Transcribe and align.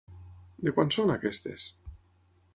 De 0.69 0.73
quan 0.77 0.89
són 0.95 1.13
aquestes? 1.17 1.69